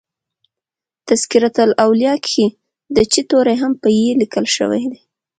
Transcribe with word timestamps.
"تذکرةالاولیاء" 1.07 2.17
کښي 2.23 2.47
د 2.95 2.97
"چي" 3.11 3.21
توری 3.29 3.55
هم 3.61 3.71
په 3.81 3.87
"ي" 4.03 4.07
لیکل 4.21 4.45
سوی 4.55 4.83
دئ. 4.91 4.99